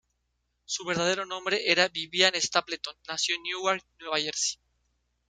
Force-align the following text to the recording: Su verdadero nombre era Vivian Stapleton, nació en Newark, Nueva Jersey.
Su 0.65 0.83
verdadero 0.83 1.27
nombre 1.27 1.71
era 1.71 1.87
Vivian 1.87 2.33
Stapleton, 2.33 2.95
nació 3.07 3.35
en 3.35 3.43
Newark, 3.43 3.85
Nueva 3.99 4.17
Jersey. 4.19 4.59